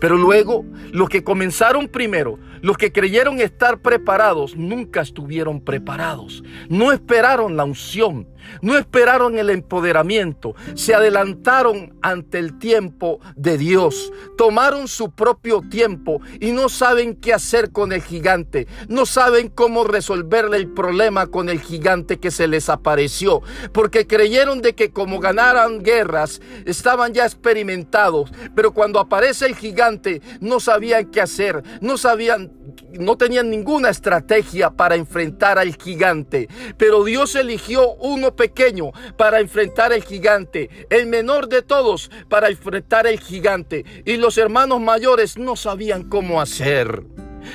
Pero 0.00 0.16
luego, 0.16 0.64
los 0.90 1.08
que 1.08 1.22
comenzaron 1.22 1.88
primero, 1.88 2.38
los 2.60 2.76
que 2.76 2.92
creyeron 2.92 3.40
estar 3.40 3.80
preparados, 3.80 4.56
nunca 4.56 5.00
estuvieron 5.00 5.60
preparados. 5.60 6.42
No 6.68 6.92
esperaron 6.92 7.56
la 7.56 7.64
unción, 7.64 8.26
no 8.60 8.76
esperaron 8.76 9.38
el 9.38 9.50
empoderamiento, 9.50 10.54
se 10.74 10.94
adelantaron 10.94 11.94
ante 12.02 12.38
el 12.38 12.58
tiempo 12.58 13.20
de 13.36 13.58
Dios, 13.58 14.12
tomaron 14.36 14.88
su 14.88 15.10
propio 15.10 15.62
tiempo 15.68 16.20
y 16.40 16.52
no 16.52 16.68
saben 16.68 17.16
qué 17.16 17.32
hacer 17.32 17.72
con 17.72 17.92
el 17.92 18.02
gigante, 18.02 18.66
no 18.88 19.06
saben 19.06 19.48
cómo 19.48 19.84
resolverle 19.84 20.56
el 20.56 20.68
problema 20.68 21.26
con 21.26 21.48
el 21.48 21.60
gigante 21.60 22.18
que 22.18 22.30
se 22.30 22.48
les 22.48 22.68
apareció, 22.68 23.42
porque 23.72 24.06
creyeron 24.06 24.62
de 24.62 24.74
que 24.74 24.90
como 24.90 25.20
ganaran 25.20 25.82
guerras, 25.82 26.40
estaban 26.64 27.12
ya 27.12 27.24
experimentados, 27.24 28.30
pero 28.54 28.72
cuando 28.72 29.00
aparece 29.00 29.46
el 29.46 29.56
gigante 29.56 30.20
no 30.40 30.60
sabían 30.60 31.10
qué 31.10 31.20
hacer, 31.20 31.62
no 31.80 31.96
sabían 31.96 32.52
no 32.98 33.16
tenían 33.16 33.50
ninguna 33.50 33.90
estrategia 33.90 34.70
para 34.70 34.96
enfrentar 34.96 35.58
al 35.58 35.76
gigante, 35.76 36.48
pero 36.76 37.04
Dios 37.04 37.34
eligió 37.34 37.94
uno 37.94 38.31
pequeño 38.34 38.90
para 39.16 39.40
enfrentar 39.40 39.92
el 39.92 40.02
gigante, 40.02 40.68
el 40.90 41.06
menor 41.06 41.48
de 41.48 41.62
todos 41.62 42.10
para 42.28 42.48
enfrentar 42.48 43.06
el 43.06 43.20
gigante. 43.20 43.84
Y 44.04 44.16
los 44.16 44.38
hermanos 44.38 44.80
mayores 44.80 45.38
no 45.38 45.56
sabían 45.56 46.08
cómo 46.08 46.40
hacer. 46.40 47.02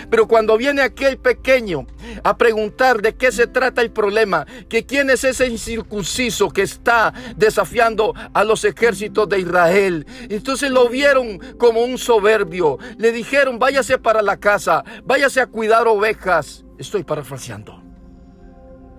Pero 0.10 0.27
cuando 0.27 0.57
viene 0.57 0.81
aquel 0.81 1.17
pequeño 1.17 1.88
a 2.24 2.38
preguntar 2.38 3.01
de 3.01 3.15
qué 3.15 3.31
se 3.31 3.48
trata 3.48 3.81
el 3.81 3.91
problema, 3.91 4.46
que 4.69 4.86
quién 4.86 5.10
es 5.10 5.24
ese 5.24 5.48
incircunciso 5.48 6.50
que 6.50 6.62
está 6.63 7.13
desafiando 7.36 8.13
a 8.34 8.43
los 8.43 8.63
ejércitos 8.65 9.27
de 9.29 9.39
Israel, 9.39 10.05
entonces 10.29 10.72
lo 10.72 10.89
vieron 10.89 11.39
como 11.57 11.81
un 11.81 11.98
soberbio. 11.98 12.77
Le 12.98 13.12
dijeron, 13.12 13.60
váyase 13.60 13.98
para 13.98 14.22
la 14.22 14.38
casa, 14.38 14.84
váyase 15.03 15.41
a 15.41 15.48
cuidar 15.48 15.88
ovejas. 15.88 16.65
Estoy 16.77 17.03
parafraseando. 17.03 17.84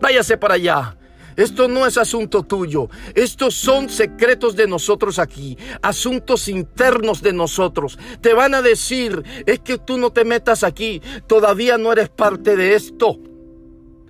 Váyase 0.01 0.37
para 0.37 0.55
allá. 0.55 0.97
Esto 1.39 1.69
no 1.69 1.87
es 1.87 1.97
asunto 1.97 2.43
tuyo. 2.43 2.89
Estos 3.15 3.55
son 3.55 3.89
secretos 3.89 4.57
de 4.57 4.67
nosotros 4.67 5.21
aquí. 5.21 5.57
Asuntos 5.83 6.49
internos 6.49 7.23
de 7.23 7.33
nosotros. 7.33 7.97
Te 8.21 8.35
van 8.35 8.55
a 8.55 8.61
decir, 8.61 9.23
es 9.47 9.61
que 9.61 9.79
tú 9.79 9.99
no 9.99 10.11
te 10.11 10.25
metas 10.25 10.65
aquí. 10.65 11.01
Todavía 11.29 11.79
no 11.79 11.93
eres 11.93 12.09
parte 12.09 12.57
de 12.57 12.75
esto. 12.75 13.21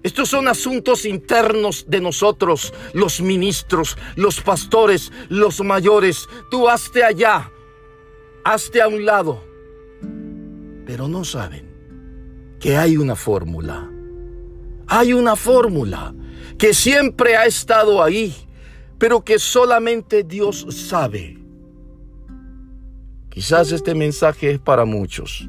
Estos 0.03 0.31
son 0.31 0.49
asuntos 0.49 1.05
internos 1.05 1.85
de 1.87 2.01
nosotros, 2.01 2.73
los 2.95 3.21
ministros, 3.21 3.99
los 4.17 4.41
pastores, 4.41 5.13
los 5.29 5.61
mayores. 5.61 6.27
Tú 6.51 6.67
hazte 6.67 7.05
allá, 7.05 7.53
hazte 8.43 8.81
a 8.81 8.89
un 8.89 9.05
lado. 9.05 9.45
Pero 10.87 11.09
no 11.09 11.25
saben 11.25 11.69
que 12.59 12.79
hay 12.79 12.97
una 12.97 13.17
fórmula. 13.17 13.91
Hay 14.87 15.13
una 15.13 15.37
fórmula 15.37 16.15
que 16.59 16.75
siempre 16.75 17.37
ha 17.37 17.47
estado 17.47 18.03
ahí, 18.03 18.35
pero 18.99 19.25
que 19.25 19.39
solamente 19.39 20.25
Dios 20.25 20.67
sabe. 20.69 21.39
Quizás 23.31 23.71
este 23.71 23.95
mensaje 23.95 24.51
es 24.51 24.59
para 24.59 24.85
muchos 24.85 25.49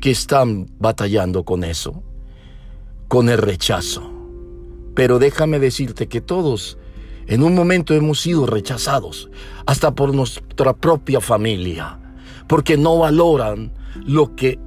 que 0.00 0.10
están 0.10 0.68
batallando 0.78 1.44
con 1.44 1.64
eso, 1.64 2.02
con 3.08 3.30
el 3.30 3.38
rechazo. 3.38 4.12
Pero 4.94 5.18
déjame 5.18 5.58
decirte 5.58 6.06
que 6.06 6.20
todos 6.20 6.76
en 7.26 7.42
un 7.42 7.54
momento 7.54 7.94
hemos 7.94 8.20
sido 8.20 8.46
rechazados, 8.46 9.30
hasta 9.64 9.94
por 9.94 10.14
nuestra 10.14 10.74
propia 10.74 11.20
familia, 11.20 11.98
porque 12.46 12.76
no 12.76 12.98
valoran 12.98 13.72
lo 14.04 14.36
que 14.36 14.60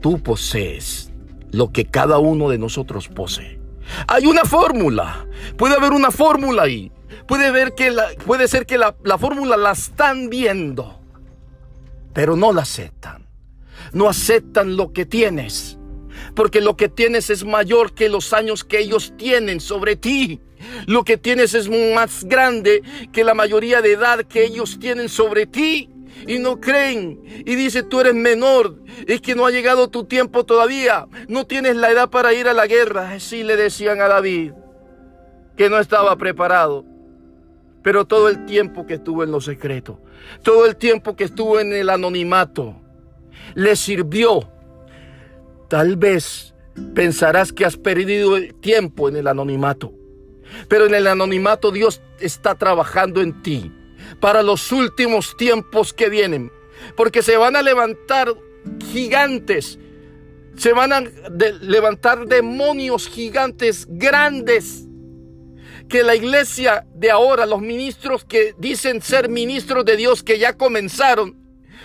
tú 0.00 0.22
posees, 0.22 1.12
lo 1.50 1.70
que 1.70 1.84
cada 1.84 2.18
uno 2.18 2.48
de 2.48 2.58
nosotros 2.58 3.08
posee. 3.08 3.57
Hay 4.06 4.26
una 4.26 4.44
fórmula. 4.44 5.26
Puede 5.56 5.76
haber 5.76 5.92
una 5.92 6.10
fórmula 6.10 6.62
ahí. 6.62 6.92
Puede, 7.26 7.50
ver 7.50 7.74
que 7.74 7.94
puede 8.24 8.48
ser 8.48 8.64
que 8.64 8.78
la, 8.78 8.96
la 9.04 9.18
fórmula 9.18 9.56
la 9.56 9.72
están 9.72 10.30
viendo, 10.30 10.98
pero 12.14 12.36
no 12.36 12.52
la 12.52 12.62
aceptan. 12.62 13.26
No 13.92 14.08
aceptan 14.08 14.76
lo 14.76 14.92
que 14.92 15.04
tienes, 15.06 15.78
porque 16.34 16.60
lo 16.60 16.76
que 16.76 16.88
tienes 16.88 17.30
es 17.30 17.44
mayor 17.44 17.92
que 17.92 18.08
los 18.08 18.32
años 18.32 18.64
que 18.64 18.78
ellos 18.78 19.12
tienen 19.16 19.60
sobre 19.60 19.96
ti. 19.96 20.40
Lo 20.86 21.04
que 21.04 21.16
tienes 21.16 21.54
es 21.54 21.68
más 21.68 22.24
grande 22.24 22.82
que 23.12 23.24
la 23.24 23.34
mayoría 23.34 23.80
de 23.80 23.92
edad 23.92 24.24
que 24.24 24.44
ellos 24.44 24.78
tienen 24.80 25.08
sobre 25.08 25.46
ti 25.46 25.90
y 26.26 26.38
no 26.38 26.60
creen. 26.60 27.20
Y 27.46 27.54
dice, 27.54 27.82
tú 27.82 28.00
eres 28.00 28.14
menor, 28.14 28.76
es 29.06 29.20
que 29.20 29.34
no 29.34 29.46
ha 29.46 29.50
llegado 29.50 29.88
tu 29.88 30.04
tiempo 30.04 30.44
todavía, 30.44 31.06
no 31.28 31.46
tienes 31.46 31.76
la 31.76 31.90
edad 31.90 32.10
para 32.10 32.32
ir 32.32 32.48
a 32.48 32.54
la 32.54 32.66
guerra. 32.66 33.12
Así 33.12 33.42
le 33.42 33.56
decían 33.56 34.00
a 34.00 34.08
David, 34.08 34.52
que 35.56 35.70
no 35.70 35.78
estaba 35.78 36.16
preparado. 36.16 36.84
Pero 37.82 38.06
todo 38.06 38.28
el 38.28 38.44
tiempo 38.44 38.86
que 38.86 38.94
estuvo 38.94 39.22
en 39.22 39.30
lo 39.30 39.40
secreto, 39.40 40.00
todo 40.42 40.66
el 40.66 40.76
tiempo 40.76 41.16
que 41.16 41.24
estuvo 41.24 41.60
en 41.60 41.72
el 41.72 41.90
anonimato, 41.90 42.80
le 43.54 43.76
sirvió. 43.76 44.50
Tal 45.68 45.96
vez 45.96 46.54
pensarás 46.94 47.52
que 47.52 47.64
has 47.64 47.76
perdido 47.76 48.36
el 48.36 48.54
tiempo 48.54 49.08
en 49.08 49.16
el 49.16 49.26
anonimato, 49.26 49.92
pero 50.68 50.86
en 50.86 50.94
el 50.94 51.06
anonimato 51.06 51.70
Dios 51.70 52.02
está 52.20 52.54
trabajando 52.56 53.20
en 53.20 53.42
ti 53.42 53.72
para 54.20 54.42
los 54.42 54.72
últimos 54.72 55.36
tiempos 55.36 55.92
que 55.92 56.08
vienen. 56.08 56.52
Porque 56.96 57.22
se 57.22 57.36
van 57.36 57.56
a 57.56 57.62
levantar 57.62 58.34
gigantes, 58.92 59.78
se 60.56 60.72
van 60.72 60.92
a 60.92 61.00
levantar 61.60 62.26
demonios 62.26 63.08
gigantes 63.08 63.86
grandes. 63.88 64.84
Que 65.88 66.02
la 66.02 66.14
iglesia 66.14 66.86
de 66.94 67.10
ahora, 67.10 67.46
los 67.46 67.62
ministros 67.62 68.24
que 68.24 68.54
dicen 68.58 69.00
ser 69.00 69.30
ministros 69.30 69.84
de 69.86 69.96
Dios 69.96 70.22
que 70.22 70.38
ya 70.38 70.56
comenzaron, 70.56 71.36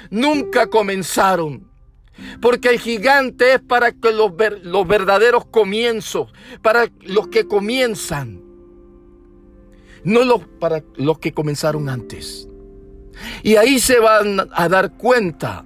nunca 0.09 0.67
comenzaron. 0.67 1.71
Porque 2.41 2.69
el 2.69 2.79
gigante 2.79 3.53
es 3.53 3.61
para 3.61 3.91
que 3.93 4.11
los, 4.11 4.33
los 4.61 4.87
verdaderos 4.87 5.45
comienzos, 5.45 6.31
para 6.61 6.89
los 7.01 7.29
que 7.29 7.47
comienzan 7.47 8.42
no 10.03 10.39
para 10.59 10.83
los 10.95 11.19
que 11.19 11.33
comenzaron 11.33 11.89
antes. 11.89 12.47
Y 13.43 13.55
ahí 13.55 13.79
se 13.79 13.99
van 13.99 14.49
a 14.51 14.69
dar 14.69 14.93
cuenta 14.93 15.65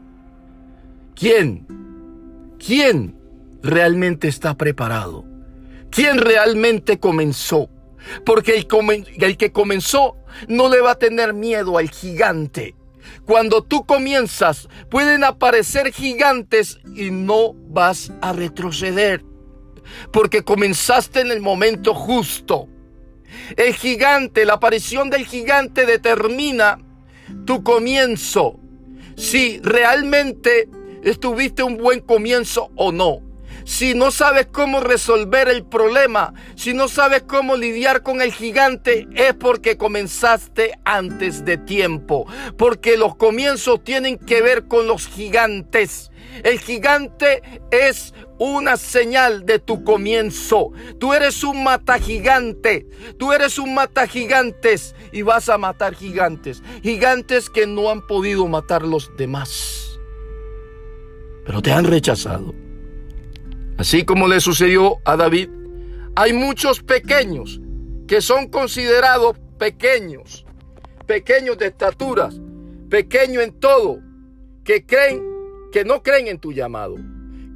quién, 1.16 1.66
quién 2.64 3.16
realmente 3.64 4.28
está 4.28 4.56
preparado, 4.56 5.26
quién 5.90 6.18
realmente 6.18 7.00
comenzó. 7.00 7.70
Porque 8.26 8.66
el 9.20 9.38
que 9.38 9.52
comenzó 9.52 10.16
no 10.48 10.70
le 10.70 10.80
va 10.80 10.92
a 10.92 11.00
tener 11.00 11.34
miedo 11.34 11.78
al 11.78 11.90
gigante. 11.90 12.76
Cuando 13.26 13.62
tú 13.62 13.86
comienzas, 13.86 14.70
pueden 14.90 15.24
aparecer 15.24 15.92
gigantes 15.92 16.80
y 16.96 17.12
no 17.12 17.54
vas 17.70 18.14
a 18.22 18.32
retroceder. 18.32 19.26
Porque 20.12 20.44
comenzaste 20.44 21.22
en 21.22 21.32
el 21.32 21.42
momento 21.42 21.94
justo. 21.94 22.70
El 23.56 23.74
gigante, 23.74 24.46
la 24.46 24.54
aparición 24.54 25.10
del 25.10 25.26
gigante 25.26 25.86
determina 25.86 26.80
tu 27.46 27.64
comienzo. 27.64 28.60
Si 29.16 29.60
realmente 29.64 30.70
estuviste 31.04 31.64
un 31.64 31.78
buen 31.78 32.02
comienzo 32.02 32.72
o 32.76 32.92
no. 32.92 33.22
Si 33.68 33.94
no 33.94 34.12
sabes 34.12 34.46
cómo 34.46 34.80
resolver 34.80 35.50
el 35.50 35.66
problema, 35.66 36.34
si 36.56 36.74
no 36.74 36.88
sabes 36.88 37.24
cómo 37.24 37.58
lidiar 37.58 38.02
con 38.02 38.22
el 38.22 38.32
gigante, 38.32 39.08
es 39.14 39.34
porque 39.34 39.76
comenzaste 39.76 40.80
antes 40.86 41.44
de 41.44 41.58
tiempo. 41.58 42.26
Porque 42.58 42.96
los 42.96 43.18
comienzos 43.18 43.84
tienen 43.84 44.18
que 44.18 44.42
ver 44.42 44.70
con 44.70 44.88
los 44.88 45.08
gigantes. 45.08 46.12
El 46.44 46.60
gigante 46.60 47.42
es 47.72 48.14
una 48.40 48.78
señal 48.78 49.46
de 49.46 49.60
tu 49.60 49.84
comienzo. 49.84 50.72
Tú 51.00 51.14
eres 51.14 51.44
un 51.44 51.64
mata 51.64 52.00
gigante. 52.00 52.88
Tú 53.18 53.34
eres 53.34 53.58
un 53.58 53.74
mata 53.74 54.08
gigantes 54.08 54.96
y 55.12 55.22
vas 55.22 55.50
a 55.50 55.58
matar 55.58 55.96
gigantes. 55.96 56.62
Gigantes 56.84 57.50
que 57.50 57.68
no 57.68 57.90
han 57.90 58.06
podido 58.06 58.48
matar 58.48 58.84
los 58.84 59.16
demás. 59.18 60.00
Pero 61.46 61.62
te 61.62 61.72
han 61.72 61.86
rechazado. 61.86 62.54
Así 63.78 64.04
como 64.04 64.28
le 64.28 64.40
sucedió 64.40 64.98
a 65.06 65.16
David, 65.16 65.50
hay 66.16 66.34
muchos 66.34 66.82
pequeños 66.82 67.60
que 68.08 68.22
son 68.22 68.48
considerados 68.48 69.38
pequeños, 69.60 70.46
pequeños 71.06 71.58
de 71.58 71.68
estaturas, 71.68 72.40
pequeños 72.90 73.44
en 73.44 73.60
todo, 73.60 74.00
que 74.64 74.86
creen 74.86 75.24
que 75.72 75.86
no 75.86 76.02
creen 76.02 76.28
en 76.28 76.40
tu 76.40 76.52
llamado 76.52 76.96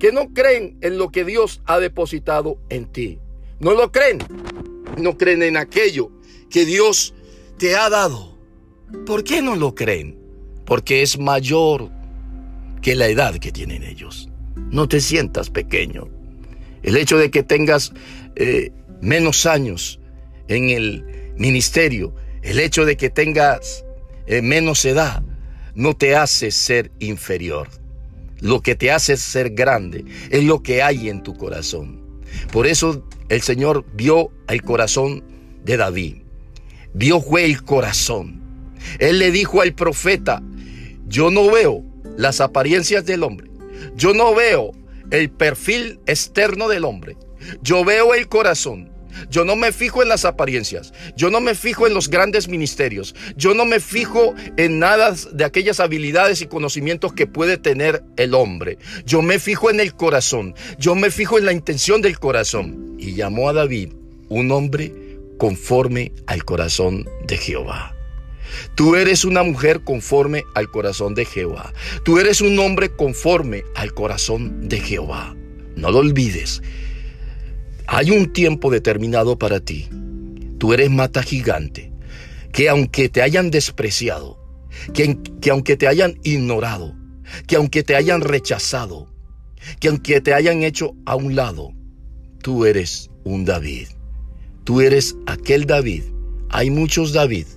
que 0.02 0.12
no 0.12 0.34
creen 0.34 0.80
en 0.82 0.98
lo 0.98 1.12
que 1.12 1.24
Dios 1.24 1.62
ha 1.68 1.78
depositado 1.78 2.58
en 2.70 2.86
ti. 2.92 3.20
No 3.60 3.74
lo 3.74 3.92
creen. 3.92 4.18
No 4.98 5.16
creen 5.16 5.44
en 5.44 5.58
aquello 5.58 6.10
que 6.50 6.66
Dios 6.66 7.14
te 7.60 7.76
ha 7.76 7.88
dado. 7.88 8.36
¿Por 9.06 9.24
qué 9.24 9.44
no 9.44 9.56
lo 9.56 9.76
creen? 9.76 10.18
Porque 10.66 11.04
es 11.04 11.20
mayor 11.20 11.92
que 12.82 12.96
la 12.96 13.10
edad 13.10 13.36
que 13.36 13.52
tienen 13.52 13.84
ellos. 13.84 14.28
No 14.72 14.88
te 14.88 15.02
sientas 15.02 15.52
pequeño. 15.52 16.08
El 16.82 16.98
hecho 16.98 17.20
de 17.20 17.30
que 17.30 17.44
tengas 17.44 17.94
eh, 18.36 18.72
menos 19.02 19.46
años 19.46 20.00
en 20.48 20.72
el 20.72 21.06
ministerio, 21.38 22.16
el 22.42 22.60
hecho 22.60 22.86
de 22.86 22.98
que 22.98 23.12
tengas 23.12 23.86
eh, 24.26 24.42
menos 24.42 24.84
edad, 24.84 25.22
no 25.76 25.96
te 25.96 26.16
hace 26.16 26.50
ser 26.50 26.92
inferior. 26.98 27.81
Lo 28.42 28.62
que 28.62 28.76
te 28.76 28.92
hace 28.92 29.18
ser 29.18 29.52
grande 29.52 30.04
es 30.30 30.44
lo 30.44 30.62
que 30.62 30.82
hay 30.82 31.10
en 31.10 31.24
tu 31.24 31.36
corazón. 31.36 32.02
Por 32.52 32.68
eso 32.68 33.08
el 33.30 33.42
Señor 33.42 33.86
vio 33.94 34.32
el 34.48 34.62
corazón 34.64 35.24
de 35.64 35.78
David. 35.78 36.18
Vio 36.94 37.22
fue 37.22 37.46
el 37.46 37.64
corazón. 37.64 38.42
Él 39.00 39.20
le 39.20 39.32
dijo 39.32 39.62
al 39.62 39.74
profeta, 39.74 40.42
yo 41.08 41.30
no 41.30 41.52
veo 41.52 41.84
las 42.18 42.42
apariencias 42.42 43.06
del 43.06 43.24
hombre. 43.24 43.50
Yo 43.96 44.14
no 44.14 44.34
veo 44.34 44.72
el 45.12 45.30
perfil 45.30 46.00
externo 46.06 46.68
del 46.68 46.86
hombre. 46.86 47.18
Yo 47.62 47.86
veo 47.86 48.14
el 48.14 48.28
corazón. 48.28 48.91
Yo 49.30 49.46
no 49.46 49.56
me 49.56 49.72
fijo 49.72 50.02
en 50.02 50.10
las 50.10 50.26
apariencias. 50.26 50.94
Yo 51.16 51.30
no 51.30 51.42
me 51.42 51.56
fijo 51.56 51.88
en 51.88 51.94
los 51.94 52.10
grandes 52.10 52.48
ministerios. 52.48 53.16
Yo 53.36 53.54
no 53.54 53.66
me 53.66 53.80
fijo 53.80 54.34
en 54.58 54.80
nada 54.80 55.16
de 55.32 55.46
aquellas 55.46 55.80
habilidades 55.80 56.42
y 56.42 56.48
conocimientos 56.48 57.14
que 57.14 57.28
puede 57.28 57.58
tener 57.58 58.04
el 58.18 58.34
hombre. 58.34 58.78
Yo 59.06 59.22
me 59.22 59.40
fijo 59.40 59.70
en 59.70 59.80
el 59.80 59.94
corazón. 59.96 60.56
Yo 60.78 60.96
me 60.96 61.12
fijo 61.12 61.38
en 61.38 61.46
la 61.46 61.54
intención 61.54 62.02
del 62.02 62.20
corazón. 62.20 62.96
Y 63.00 63.16
llamó 63.16 63.50
a 63.50 63.54
David 63.54 63.94
un 64.30 64.52
hombre 64.52 64.94
conforme 65.38 66.12
al 66.28 66.46
corazón 66.46 67.08
de 67.26 67.38
Jehová. 67.38 67.96
Tú 68.76 68.96
eres 68.96 69.26
una 69.26 69.44
mujer 69.44 69.82
conforme 69.84 70.44
al 70.56 70.70
corazón 70.70 71.16
de 71.16 71.26
Jehová. 71.26 71.74
Tú 72.04 72.20
eres 72.20 72.42
un 72.42 72.58
hombre 72.60 72.90
conforme 72.90 73.64
al 73.76 73.94
corazón 73.94 74.68
de 74.68 74.80
Jehová. 74.80 75.36
No 75.76 75.92
lo 75.92 76.00
olvides. 76.00 76.62
Hay 77.94 78.10
un 78.10 78.32
tiempo 78.32 78.72
determinado 78.72 79.38
para 79.38 79.60
ti. 79.60 79.90
Tú 80.58 80.72
eres 80.72 80.90
mata 80.90 81.24
gigante, 81.24 81.92
que 82.54 82.70
aunque 82.70 83.10
te 83.10 83.22
hayan 83.22 83.52
despreciado, 83.52 84.40
que, 84.94 85.18
que 85.42 85.50
aunque 85.50 85.76
te 85.76 85.90
hayan 85.90 86.18
ignorado, 86.24 86.96
que 87.48 87.58
aunque 87.58 87.84
te 87.84 87.98
hayan 87.98 88.22
rechazado, 88.22 89.14
que 89.82 89.90
aunque 89.90 90.22
te 90.22 90.34
hayan 90.34 90.64
hecho 90.64 90.96
a 91.06 91.18
un 91.18 91.36
lado, 91.36 91.74
tú 92.42 92.66
eres 92.66 93.10
un 93.26 93.44
David. 93.44 93.90
Tú 94.64 94.80
eres 94.80 95.18
aquel 95.26 95.66
David. 95.66 96.04
Hay 96.50 96.70
muchos 96.70 97.12
David 97.12 97.48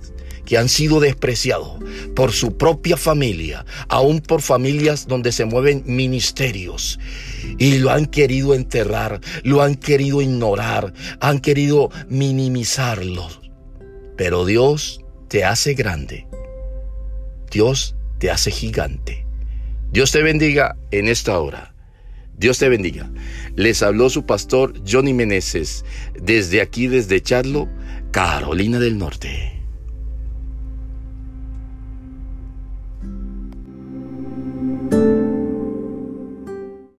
que 0.45 0.57
han 0.57 0.69
sido 0.69 0.99
despreciados 0.99 1.79
por 2.15 2.31
su 2.31 2.57
propia 2.57 2.97
familia, 2.97 3.65
aún 3.89 4.19
por 4.19 4.41
familias 4.41 5.07
donde 5.07 5.31
se 5.31 5.45
mueven 5.45 5.83
ministerios, 5.85 6.99
y 7.57 7.79
lo 7.79 7.91
han 7.91 8.05
querido 8.05 8.53
enterrar, 8.53 9.21
lo 9.43 9.61
han 9.61 9.75
querido 9.75 10.21
ignorar, 10.21 10.93
han 11.19 11.39
querido 11.39 11.89
minimizarlo. 12.09 13.27
Pero 14.17 14.45
Dios 14.45 15.01
te 15.27 15.43
hace 15.43 15.73
grande, 15.73 16.27
Dios 17.51 17.95
te 18.19 18.31
hace 18.31 18.51
gigante. 18.51 19.25
Dios 19.91 20.11
te 20.11 20.21
bendiga 20.21 20.75
en 20.91 21.07
esta 21.07 21.39
hora. 21.39 21.73
Dios 22.37 22.57
te 22.57 22.67
bendiga. 22.67 23.09
Les 23.55 23.81
habló 23.81 24.09
su 24.09 24.25
pastor 24.25 24.73
Johnny 24.85 25.13
Meneses 25.13 25.85
desde 26.19 26.59
aquí, 26.59 26.87
desde 26.87 27.21
Charlo, 27.21 27.69
Carolina 28.11 28.79
del 28.79 28.97
Norte. 28.97 29.54